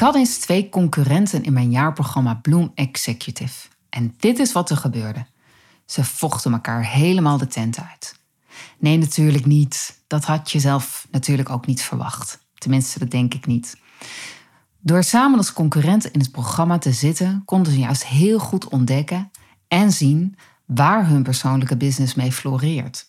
[0.00, 3.68] Ik had eens twee concurrenten in mijn jaarprogramma Bloom Executive.
[3.90, 5.26] En dit is wat er gebeurde.
[5.84, 8.14] Ze vochten elkaar helemaal de tent uit.
[8.78, 10.00] Nee, natuurlijk niet.
[10.06, 12.38] Dat had je zelf natuurlijk ook niet verwacht.
[12.54, 13.76] Tenminste, dat denk ik niet.
[14.78, 19.30] Door samen als concurrenten in het programma te zitten, konden ze juist heel goed ontdekken
[19.68, 23.06] en zien waar hun persoonlijke business mee floreert.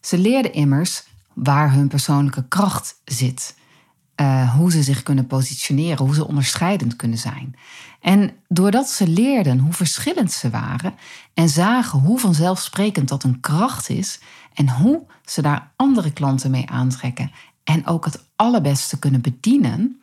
[0.00, 3.54] Ze leerden immers waar hun persoonlijke kracht zit
[4.20, 7.56] uh, hoe ze zich kunnen positioneren, hoe ze onderscheidend kunnen zijn.
[8.00, 10.94] En doordat ze leerden hoe verschillend ze waren
[11.34, 14.20] en zagen hoe vanzelfsprekend dat een kracht is
[14.54, 17.30] en hoe ze daar andere klanten mee aantrekken
[17.64, 20.00] en ook het allerbeste kunnen bedienen,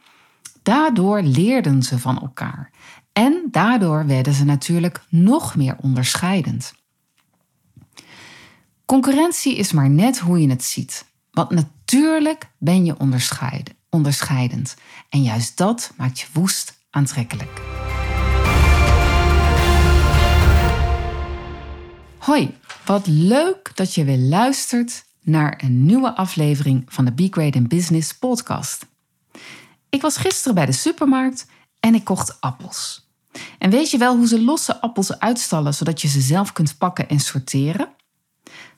[0.64, 2.72] daardoor leerden ze van elkaar.
[3.14, 6.74] En daardoor werden ze natuurlijk nog meer onderscheidend.
[8.86, 11.06] Concurrentie is maar net hoe je het ziet.
[11.32, 14.76] Want natuurlijk ben je onderscheiden onderscheidend.
[15.10, 17.62] En juist dat maakt je woest aantrekkelijk.
[22.18, 27.56] Hoi, wat leuk dat je weer luistert naar een nieuwe aflevering van de Be Great
[27.56, 28.86] in Business podcast.
[29.90, 31.46] Ik was gisteren bij de supermarkt
[31.80, 33.08] en ik kocht appels.
[33.58, 37.10] En weet je wel hoe ze losse appels uitstallen zodat je ze zelf kunt pakken
[37.10, 37.88] en sorteren?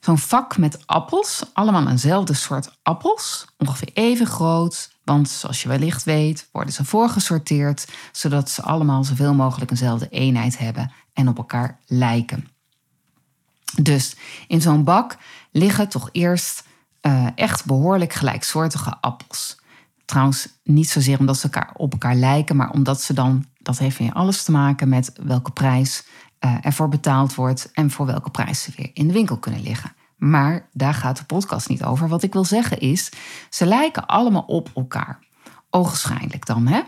[0.06, 6.04] Zo'n vak met appels, allemaal eenzelfde soort appels, ongeveer even groot, want zoals je wellicht
[6.04, 11.80] weet, worden ze voorgesorteerd, zodat ze allemaal zoveel mogelijk eenzelfde eenheid hebben en op elkaar
[11.86, 12.48] lijken.
[13.82, 14.16] Dus
[14.48, 15.18] in zo'n bak
[15.52, 16.64] liggen toch eerst
[17.02, 19.60] uh, echt behoorlijk gelijksoortige appels.
[20.06, 23.98] Trouwens, niet zozeer omdat ze elkaar op elkaar lijken, maar omdat ze dan, dat heeft
[23.98, 26.06] weer alles te maken met welke prijs
[26.40, 29.94] ervoor betaald wordt en voor welke prijs ze weer in de winkel kunnen liggen.
[30.18, 32.08] Maar daar gaat de podcast niet over.
[32.08, 33.12] Wat ik wil zeggen is,
[33.50, 35.20] ze lijken allemaal op elkaar.
[35.70, 36.82] Ogenschijnlijk dan, hè?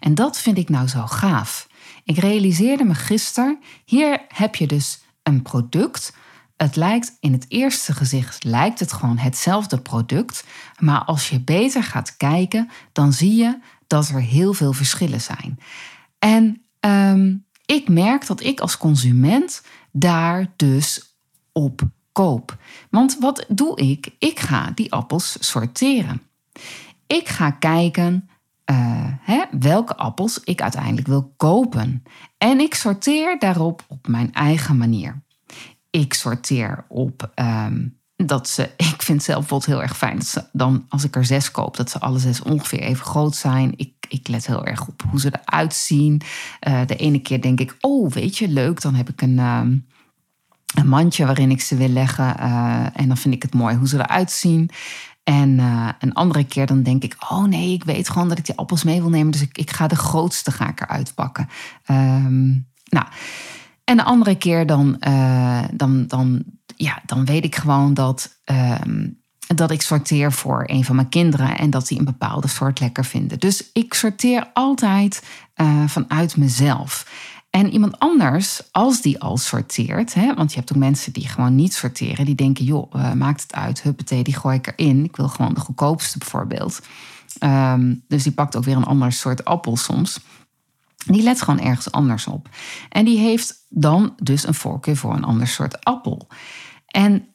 [0.00, 1.68] En dat vind ik nou zo gaaf.
[2.04, 6.16] Ik realiseerde me gisteren, hier heb je dus een product.
[6.56, 10.44] Het lijkt in het eerste gezicht lijkt het gewoon hetzelfde product,
[10.78, 15.58] maar als je beter gaat kijken, dan zie je dat er heel veel verschillen zijn.
[16.18, 21.16] En um, ik merk dat ik als consument daar dus
[21.52, 21.82] op
[22.12, 22.56] koop.
[22.90, 24.14] Want wat doe ik?
[24.18, 26.22] Ik ga die appels sorteren.
[27.06, 28.28] Ik ga kijken
[28.70, 32.02] uh, hè, welke appels ik uiteindelijk wil kopen.
[32.38, 35.22] En ik sorteer daarop op mijn eigen manier.
[35.90, 40.44] Ik sorteer op um, dat ze, ik vind zelf bijvoorbeeld heel erg fijn dat ze
[40.52, 43.72] dan, als ik er zes koop, dat ze alle zes ongeveer even groot zijn.
[44.08, 46.20] Ik let heel erg op hoe ze eruit zien.
[46.68, 49.38] Uh, de ene keer denk ik, oh, weet je, leuk, dan heb ik een.
[49.38, 49.60] Uh,
[50.74, 52.36] een mandje waarin ik ze wil leggen.
[52.40, 54.70] Uh, en dan vind ik het mooi hoe ze eruit zien.
[55.24, 58.46] En uh, een andere keer dan denk ik, oh nee, ik weet gewoon dat ik
[58.46, 59.32] die appels mee wil nemen.
[59.32, 61.48] Dus ik, ik ga de grootste ga ik eruit pakken.
[61.90, 63.06] Um, nou,
[63.84, 64.96] en de andere keer dan,
[65.72, 66.44] dan, dan,
[66.76, 68.40] ja, dan weet ik gewoon dat,
[68.84, 71.58] um, dat ik sorteer voor een van mijn kinderen.
[71.58, 73.38] En dat die een bepaalde soort lekker vinden.
[73.38, 75.22] Dus ik sorteer altijd
[75.86, 77.06] vanuit mezelf.
[77.50, 81.54] En iemand anders, als die al sorteert, hè, want je hebt ook mensen die gewoon
[81.54, 85.04] niet sorteren, die denken, joh, uh, maakt het uit, huppatee, die gooi ik erin.
[85.04, 86.80] Ik wil gewoon de goedkoopste bijvoorbeeld.
[87.40, 90.20] Um, dus die pakt ook weer een ander soort appel soms.
[91.06, 92.48] Die let gewoon ergens anders op.
[92.88, 96.28] En die heeft dan dus een voorkeur voor een ander soort appel.
[96.86, 97.28] En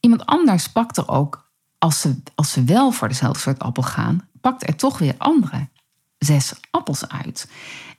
[0.00, 1.47] iemand anders pakt er ook,
[1.78, 5.68] als ze, als ze wel voor dezelfde soort appel gaan, pakt er toch weer andere
[6.18, 7.48] zes appels uit.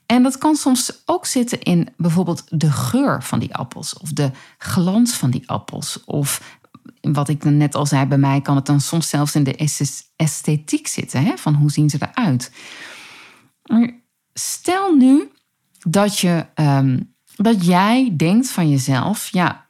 [0.05, 4.31] En dat kan soms ook zitten in bijvoorbeeld de geur van die appels of de
[4.57, 6.03] glans van die appels.
[6.05, 6.57] Of
[7.01, 9.69] wat ik net al zei, bij mij kan het dan soms zelfs in de
[10.15, 11.23] esthetiek zitten.
[11.23, 11.37] Hè?
[11.37, 12.51] Van hoe zien ze eruit?
[14.33, 15.31] Stel nu
[15.79, 19.65] dat, je, um, dat jij denkt van jezelf, ja,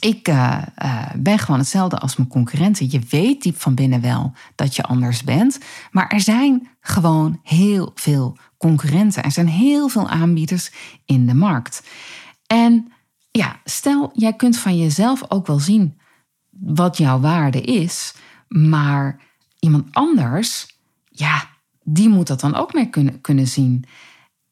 [0.00, 2.90] ik uh, uh, ben gewoon hetzelfde als mijn concurrenten.
[2.90, 5.58] Je weet diep van binnen wel dat je anders bent.
[5.90, 9.22] Maar er zijn gewoon heel veel concurrenten.
[9.22, 10.72] Er zijn heel veel aanbieders
[11.04, 11.82] in de markt.
[12.46, 12.92] En
[13.30, 15.98] ja, stel, jij kunt van jezelf ook wel zien
[16.50, 18.14] wat jouw waarde is.
[18.48, 19.20] Maar
[19.58, 21.48] iemand anders, ja,
[21.82, 23.84] die moet dat dan ook meer kunnen, kunnen zien.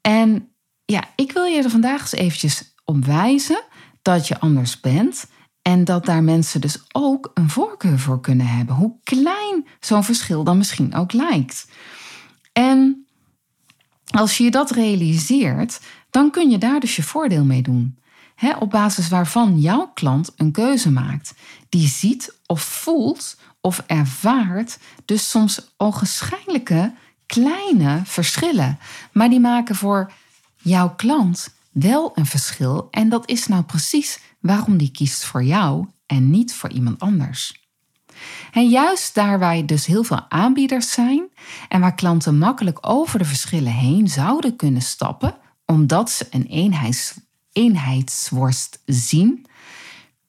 [0.00, 0.48] En
[0.84, 3.62] ja, ik wil je er vandaag eens eventjes op wijzen
[4.02, 5.26] dat je anders bent.
[5.62, 8.74] En dat daar mensen dus ook een voorkeur voor kunnen hebben.
[8.74, 11.66] Hoe klein zo'n verschil dan misschien ook lijkt.
[12.52, 13.06] En
[14.10, 15.80] als je dat realiseert,
[16.10, 17.98] dan kun je daar dus je voordeel mee doen.
[18.58, 21.34] op basis waarvan jouw klant een keuze maakt.
[21.68, 26.92] Die ziet of voelt of ervaart dus soms ogenschijnlijke
[27.26, 28.78] kleine verschillen.
[29.12, 30.12] Maar die maken voor
[30.56, 32.88] jouw klant wel een verschil.
[32.90, 37.68] En dat is nou precies waarom die kiest voor jou en niet voor iemand anders.
[38.52, 41.28] En juist daar waar dus heel veel aanbieders zijn
[41.68, 45.36] en waar klanten makkelijk over de verschillen heen zouden kunnen stappen,
[45.66, 47.14] omdat ze een eenheids,
[47.52, 49.46] eenheidsworst zien,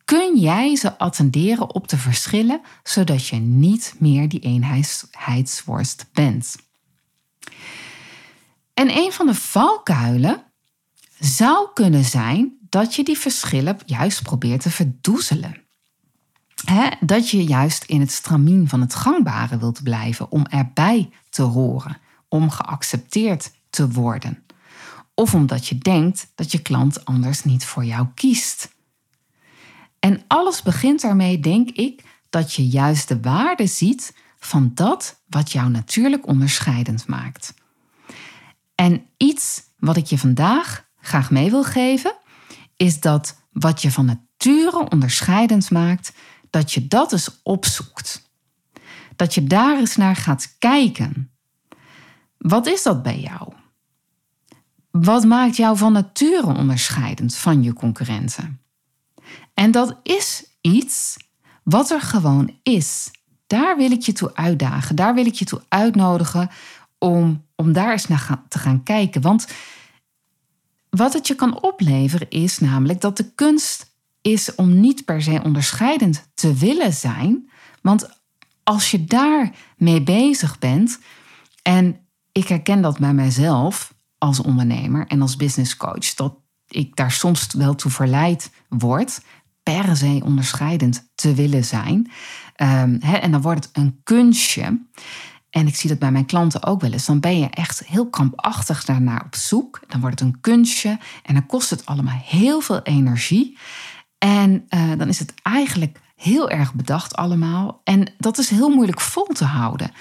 [0.06, 6.56] kun jij ze attenderen op de verschillen, zodat je niet meer die eenheidsworst bent.
[8.74, 10.51] En een van de valkuilen
[11.22, 15.60] zou kunnen zijn dat je die verschillen juist probeert te verdoezelen.
[17.00, 21.98] dat je juist in het stramien van het gangbare wilt blijven om erbij te horen,
[22.28, 24.44] om geaccepteerd te worden.
[25.14, 28.76] Of omdat je denkt dat je klant anders niet voor jou kiest.
[30.00, 35.52] En alles begint daarmee, denk ik, dat je juist de waarde ziet van dat wat
[35.52, 37.54] jou natuurlijk onderscheidend maakt.
[38.76, 42.16] En iets wat ik je vandaag graag mee wil geven,
[42.76, 46.14] is dat wat je van nature onderscheidend maakt,
[46.50, 48.30] dat je dat eens opzoekt.
[49.16, 51.32] Dat je daar eens naar gaat kijken.
[52.38, 53.54] Wat is dat bij jou?
[54.92, 58.62] Wat maakt jou van nature onderscheidend van je concurrenten?
[59.54, 61.18] En dat is iets
[61.64, 63.12] wat er gewoon is.
[63.48, 64.96] Daar wil ik je toe uitdagen.
[64.96, 66.50] Daar wil ik je toe uitnodigen
[66.98, 69.22] om, om daar eens naar te gaan kijken.
[69.22, 69.48] Want
[70.92, 75.42] wat het je kan opleveren is namelijk dat de kunst is om niet per se
[75.44, 77.50] onderscheidend te willen zijn.
[77.82, 78.10] Want
[78.64, 81.00] als je daar mee bezig bent,
[81.62, 81.98] en
[82.32, 86.36] ik herken dat bij mijzelf als ondernemer en als business coach, dat
[86.68, 89.22] ik daar soms wel toe verleid word,
[89.64, 92.12] per se onderscheidend te willen zijn.
[92.58, 94.80] Um, en dan wordt het een kunstje.
[95.52, 97.06] En ik zie dat bij mijn klanten ook wel eens.
[97.06, 99.80] Dan ben je echt heel krampachtig daarnaar op zoek.
[99.88, 103.58] Dan wordt het een kunstje en dan kost het allemaal heel veel energie.
[104.18, 107.82] En uh, dan is het eigenlijk heel erg bedacht allemaal.
[107.84, 109.92] En dat is heel moeilijk vol te houden.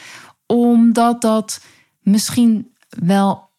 [0.47, 1.61] Omdat dat
[2.00, 3.50] misschien wel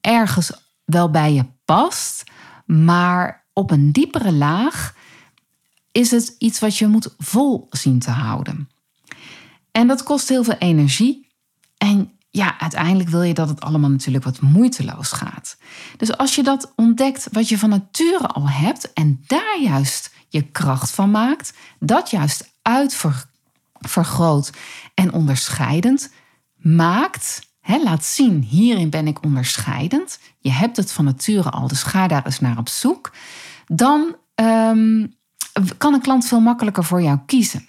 [0.00, 0.52] ergens
[0.84, 2.24] wel bij je past.
[2.66, 4.94] Maar op een diepere laag
[5.92, 8.68] is het iets wat je moet vol zien te houden.
[9.72, 11.27] En dat kost heel veel energie.
[11.78, 15.56] En ja, uiteindelijk wil je dat het allemaal natuurlijk wat moeiteloos gaat.
[15.96, 20.42] Dus als je dat ontdekt wat je van nature al hebt en daar juist je
[20.42, 24.52] kracht van maakt, dat juist uitvergroot
[24.94, 26.12] en onderscheidend
[26.56, 30.18] maakt, hè, laat zien, hierin ben ik onderscheidend.
[30.38, 33.12] Je hebt het van nature al, dus ga daar eens naar op zoek.
[33.66, 35.06] Dan ehm,
[35.78, 37.68] kan een klant veel makkelijker voor jou kiezen.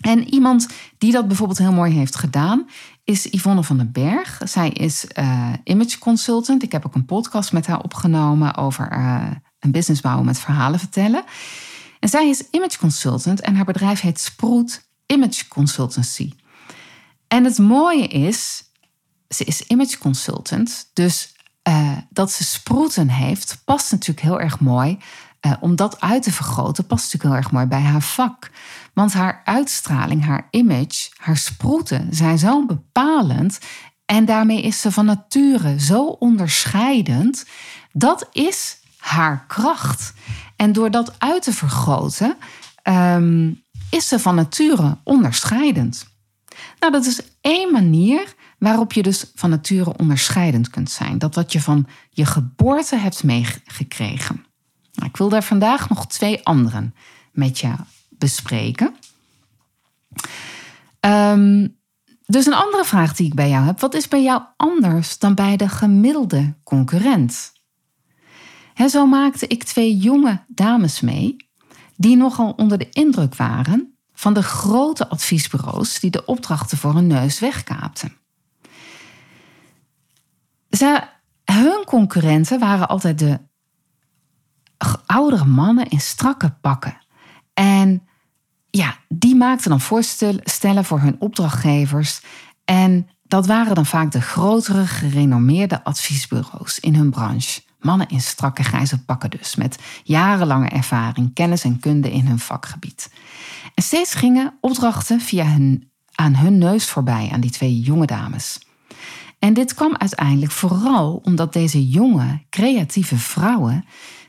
[0.00, 2.68] En iemand die dat bijvoorbeeld heel mooi heeft gedaan,
[3.04, 4.40] is Yvonne van den Berg.
[4.44, 6.62] Zij is uh, image consultant.
[6.62, 9.26] Ik heb ook een podcast met haar opgenomen over uh,
[9.60, 11.24] een business bouwen met verhalen vertellen.
[12.00, 16.32] En zij is image consultant en haar bedrijf heet Sprout Image Consultancy.
[17.28, 18.64] En het mooie is,
[19.28, 21.34] ze is image consultant, dus
[21.68, 24.98] uh, dat ze sproeten heeft, past natuurlijk heel erg mooi
[25.40, 28.50] uh, om dat uit te vergroten past natuurlijk heel erg mooi bij haar vak.
[28.94, 33.58] Want haar uitstraling, haar image, haar sproeten zijn zo bepalend.
[34.04, 37.46] En daarmee is ze van nature zo onderscheidend.
[37.92, 40.12] Dat is haar kracht.
[40.56, 42.36] En door dat uit te vergroten,
[42.82, 46.06] um, is ze van nature onderscheidend.
[46.80, 51.18] Nou, dat is één manier waarop je dus van nature onderscheidend kunt zijn.
[51.18, 54.44] Dat wat je van je geboorte hebt meegekregen.
[54.96, 56.94] Nou, ik wil daar vandaag nog twee anderen
[57.32, 57.74] met je
[58.08, 58.94] bespreken.
[61.00, 61.76] Um,
[62.24, 65.34] dus een andere vraag die ik bij jou heb: wat is bij jou anders dan
[65.34, 67.52] bij de gemiddelde concurrent?
[68.88, 71.36] Zo maakte ik twee jonge dames mee
[71.96, 77.06] die nogal onder de indruk waren van de grote adviesbureaus die de opdrachten voor hun
[77.06, 78.16] neus wegkaapten.
[81.44, 83.40] Hun concurrenten waren altijd de
[85.06, 86.98] oudere mannen in strakke pakken.
[87.54, 88.02] En
[88.70, 92.20] ja, die maakten dan voorstellen voor hun opdrachtgevers.
[92.64, 97.60] En dat waren dan vaak de grotere, gerenommeerde adviesbureaus in hun branche.
[97.80, 103.12] Mannen in strakke grijze pakken dus, met jarenlange ervaring, kennis en kunde in hun vakgebied.
[103.74, 108.58] En steeds gingen opdrachten via hun, aan hun neus voorbij, aan die twee jonge dames.
[109.38, 113.84] En dit kwam uiteindelijk vooral omdat deze jonge, creatieve vrouwen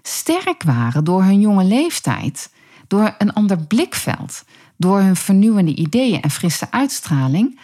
[0.07, 2.49] sterk waren door hun jonge leeftijd,
[2.87, 4.43] door een ander blikveld,
[4.77, 7.59] door hun vernieuwende ideeën en frisse uitstraling,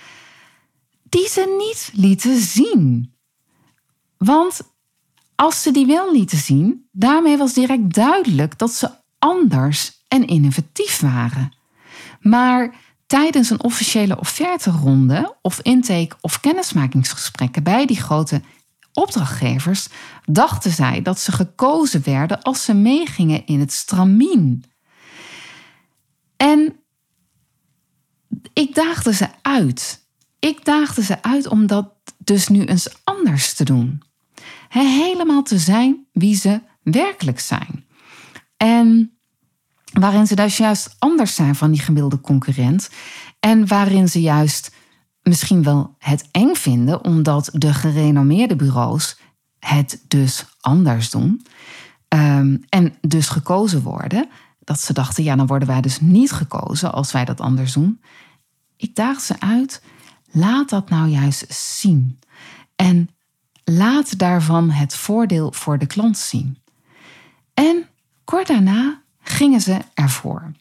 [1.04, 3.14] die ze niet lieten zien.
[4.18, 4.62] Want
[5.36, 11.00] als ze die wel lieten zien, daarmee was direct duidelijk dat ze anders en innovatief
[11.00, 11.54] waren.
[12.20, 18.42] Maar tijdens een officiële offerteronde of intake of kennismakingsgesprekken bij die grote
[18.94, 19.88] opdrachtgevers
[20.26, 24.64] dachten zij dat ze gekozen werden als ze meegingen in het stramien.
[26.38, 26.76] En
[28.54, 30.08] ik daagde ze uit.
[30.40, 34.04] Ik daagde ze uit om dat dus nu eens anders te doen.
[34.70, 37.86] helemaal te zijn wie ze werkelijk zijn.
[38.58, 39.18] En
[39.94, 42.90] waarin ze dus juist anders zijn van die gemiddelde concurrent.
[43.40, 44.72] En waarin ze juist
[45.24, 49.20] misschien wel het eng vinden, omdat de gerenommeerde bureaus
[49.60, 51.46] het dus anders doen.
[52.08, 54.30] Ehm, en dus gekozen worden.
[54.60, 58.02] Dat ze dachten, ja, dan worden wij dus niet gekozen als wij dat anders doen.
[58.78, 59.84] Ik daag ze uit,
[60.32, 62.20] laat dat nou juist zien.
[62.76, 63.10] En
[63.64, 66.58] laat daarvan het voordeel voor de klant zien.
[67.54, 67.86] En
[68.24, 70.52] kort daarna gingen ze ervoor.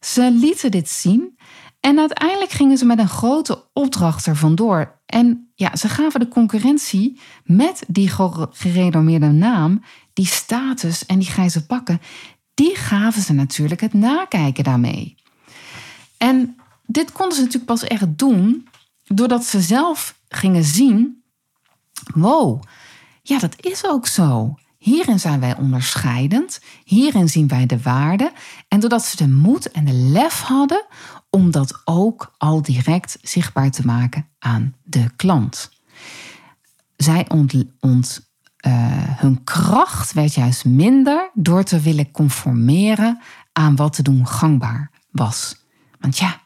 [0.00, 1.35] Ze lieten dit zien
[1.86, 5.00] en uiteindelijk gingen ze met een grote opdracht er vandoor.
[5.06, 8.10] En ja, ze gaven de concurrentie met die
[8.50, 12.00] gerenommeerde naam, die status en die grijze pakken,
[12.54, 15.14] die gaven ze natuurlijk het nakijken daarmee.
[16.16, 18.68] En dit konden ze natuurlijk pas echt doen
[19.04, 21.22] doordat ze zelf gingen zien:
[22.14, 22.62] wow,
[23.22, 24.54] ja, dat is ook zo.
[24.78, 28.32] Hierin zijn wij onderscheidend, hierin zien wij de waarde.
[28.68, 30.86] En doordat ze de moed en de lef hadden
[31.36, 35.70] om dat ook al direct zichtbaar te maken aan de klant.
[36.96, 37.54] Zij ont,
[38.66, 43.20] uh, hun kracht werd juist minder door te willen conformeren
[43.52, 45.56] aan wat te doen gangbaar was.
[46.00, 46.40] Want ja,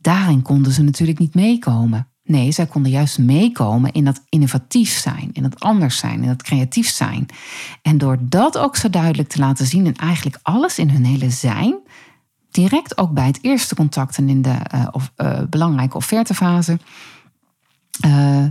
[0.00, 2.08] daarin konden ze natuurlijk niet meekomen.
[2.24, 6.42] Nee, zij konden juist meekomen in dat innovatief zijn, in het anders zijn, in dat
[6.42, 7.26] creatief zijn.
[7.82, 11.30] En door dat ook zo duidelijk te laten zien en eigenlijk alles in hun hele
[11.30, 11.78] zijn,
[12.50, 16.78] direct ook bij het eerste contact en in de uh, of, uh, belangrijke offertefase.
[18.06, 18.46] Uh,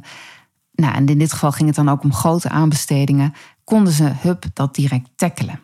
[0.71, 3.33] nou, en in dit geval ging het dan ook om grote aanbestedingen,
[3.63, 5.59] konden ze hup dat direct tackelen.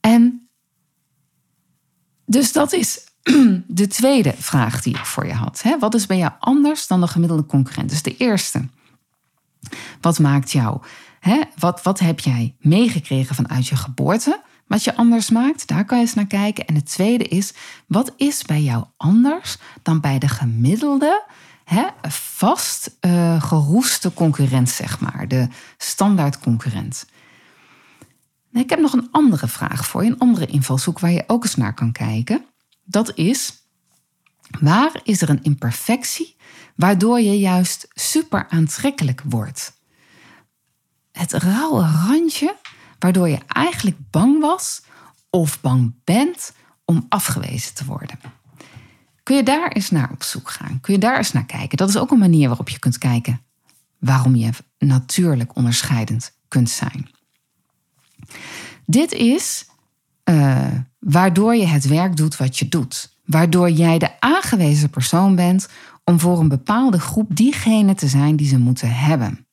[0.00, 0.48] En
[2.26, 3.06] dus dat is
[3.66, 5.62] de tweede vraag die ik voor je had.
[5.62, 5.78] Hè?
[5.78, 7.90] Wat is bij jou anders dan de gemiddelde concurrent?
[7.90, 8.68] Dus de eerste.
[10.00, 10.80] Wat maakt jou?
[11.20, 11.40] Hè?
[11.58, 14.40] Wat, wat heb jij meegekregen vanuit je geboorte?
[14.72, 16.66] Wat je anders maakt, daar kan je eens naar kijken.
[16.66, 17.52] En de tweede is,
[17.86, 21.24] wat is bij jou anders dan bij de gemiddelde,
[21.64, 27.06] hè, vast uh, geroeste concurrent, zeg maar, de standaard concurrent?
[28.52, 31.56] Ik heb nog een andere vraag voor je, een andere invalshoek waar je ook eens
[31.56, 32.44] naar kan kijken.
[32.84, 33.52] Dat is,
[34.60, 36.36] waar is er een imperfectie
[36.76, 39.72] waardoor je juist super aantrekkelijk wordt?
[41.12, 42.56] Het rauwe randje
[43.02, 44.82] waardoor je eigenlijk bang was
[45.30, 46.52] of bang bent
[46.84, 48.18] om afgewezen te worden.
[49.22, 50.80] Kun je daar eens naar op zoek gaan?
[50.80, 51.76] Kun je daar eens naar kijken?
[51.76, 53.40] Dat is ook een manier waarop je kunt kijken
[53.98, 57.10] waarom je natuurlijk onderscheidend kunt zijn.
[58.86, 59.66] Dit is
[60.24, 60.66] uh,
[60.98, 63.16] waardoor je het werk doet wat je doet.
[63.24, 65.68] Waardoor jij de aangewezen persoon bent
[66.04, 69.46] om voor een bepaalde groep diegene te zijn die ze moeten hebben.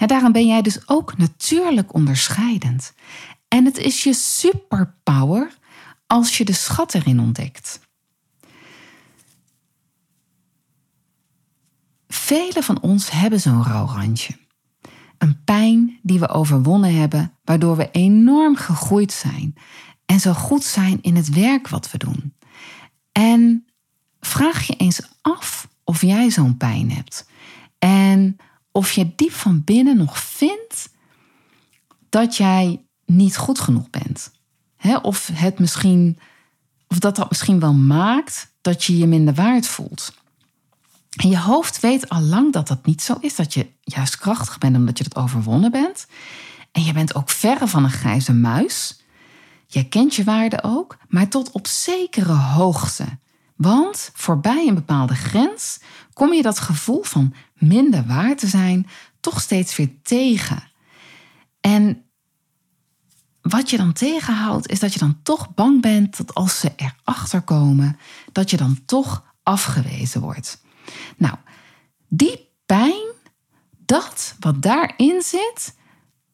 [0.00, 2.92] En daarom ben jij dus ook natuurlijk onderscheidend.
[3.48, 5.54] En het is je superpower
[6.06, 7.80] als je de schat erin ontdekt.
[12.08, 14.36] Velen van ons hebben zo'n rouwrandje.
[15.18, 19.54] Een pijn die we overwonnen hebben, waardoor we enorm gegroeid zijn
[20.06, 22.34] en zo goed zijn in het werk wat we doen.
[23.12, 23.66] En
[24.20, 27.28] vraag je eens af of jij zo'n pijn hebt.
[27.78, 28.36] En
[28.72, 30.90] of je diep van binnen nog vindt
[32.08, 34.30] dat jij niet goed genoeg bent.
[35.02, 36.18] of het misschien,
[36.88, 40.12] of dat dat misschien wel maakt dat je je minder waard voelt.
[41.16, 44.58] En je hoofd weet al lang dat dat niet zo is, dat je juist krachtig
[44.58, 46.06] bent omdat je het overwonnen bent.
[46.72, 49.00] En je bent ook verre van een grijze muis.
[49.66, 53.04] Je kent je waarde ook, maar tot op zekere hoogte.
[53.60, 55.80] Want voorbij een bepaalde grens
[56.12, 58.86] kom je dat gevoel van minder waard te zijn
[59.20, 60.62] toch steeds weer tegen.
[61.60, 62.04] En
[63.40, 67.40] wat je dan tegenhoudt, is dat je dan toch bang bent dat als ze erachter
[67.40, 67.98] komen,
[68.32, 70.62] dat je dan toch afgewezen wordt.
[71.16, 71.34] Nou,
[72.08, 73.12] die pijn,
[73.84, 75.74] dat wat daarin zit,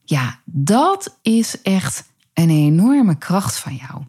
[0.05, 4.03] ja, dat is echt een enorme kracht van jou.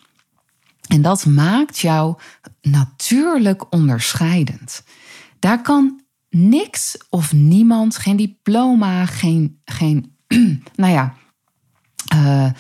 [0.98, 2.16] En dat maakt jou
[2.62, 4.84] natuurlijk onderscheidend.
[5.40, 10.16] Daar kan niks of niemand, geen diploma, geen, geen
[10.76, 11.14] nou ja,
[12.16, 12.52] uh,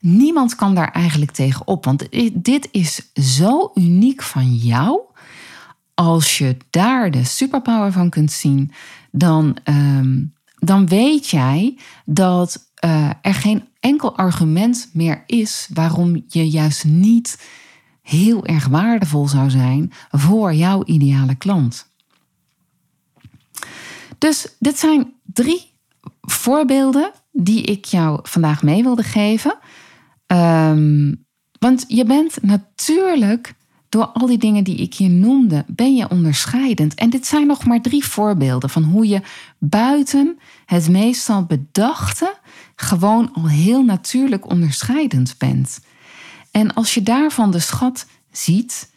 [0.00, 1.84] niemand kan daar eigenlijk tegen op.
[1.84, 5.00] Want dit is zo uniek van jou.
[5.94, 8.72] Als je daar de superpower van kunt zien,
[9.10, 10.26] dan, uh,
[10.58, 17.38] dan weet jij dat uh, er geen enkel argument meer is waarom je juist niet
[18.08, 21.86] heel erg waardevol zou zijn voor jouw ideale klant.
[24.18, 25.70] Dus dit zijn drie
[26.20, 29.58] voorbeelden die ik jou vandaag mee wilde geven.
[30.26, 31.26] Um,
[31.58, 33.54] want je bent natuurlijk,
[33.88, 36.94] door al die dingen die ik je noemde, ben je onderscheidend.
[36.94, 39.22] En dit zijn nog maar drie voorbeelden van hoe je
[39.58, 42.34] buiten het meestal bedachte
[42.76, 45.80] gewoon al heel natuurlijk onderscheidend bent.
[46.50, 48.92] En als je daarvan de schat ziet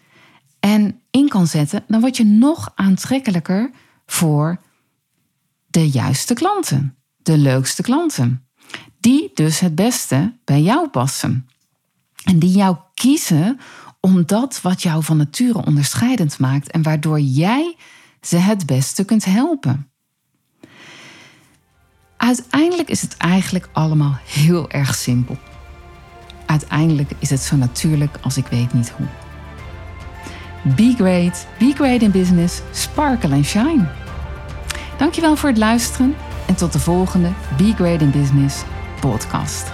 [0.59, 3.71] en in kan zetten, dan word je nog aantrekkelijker
[4.05, 4.61] voor
[5.67, 8.45] de juiste klanten, de leukste klanten.
[8.99, 11.47] Die dus het beste bij jou passen.
[12.23, 13.59] En die jou kiezen
[13.99, 17.77] om dat wat jou van nature onderscheidend maakt en waardoor jij
[18.21, 19.91] ze het beste kunt helpen.
[22.17, 25.37] Uiteindelijk is het eigenlijk allemaal heel erg simpel.
[26.51, 29.05] Uiteindelijk is het zo natuurlijk als ik weet niet hoe.
[30.75, 33.85] Be great, be great in business, sparkle and shine.
[34.97, 36.15] Dankjewel voor het luisteren
[36.47, 38.63] en tot de volgende Be Great in Business
[38.99, 39.71] podcast.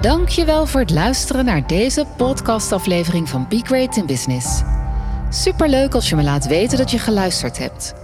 [0.00, 4.62] Dankjewel voor het luisteren naar deze podcastaflevering van Be Great in Business.
[5.30, 8.03] Superleuk als je me laat weten dat je geluisterd hebt.